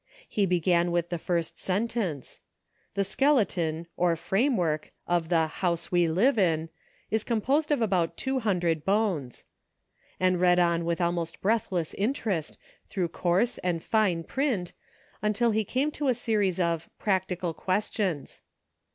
[0.27, 2.39] He began with the first sen tence:"
[2.95, 6.69] The skeleton, or framework, of the * house we live in'
[7.11, 9.43] is composed of about two hundred bones,"
[10.19, 14.73] and read on with almost breathless interest, through coarse and fine print,
[15.21, 18.41] until he came to a series of "Practical Questions."